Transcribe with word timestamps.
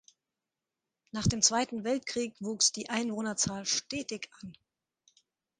Nach 1.11 1.27
dem 1.27 1.43
Zweiten 1.43 1.83
Weltkrieg 1.83 2.33
wuchs 2.39 2.71
die 2.71 2.89
Einwohnerzahl 2.89 3.67
stetig 3.67 4.31
an. 4.41 4.55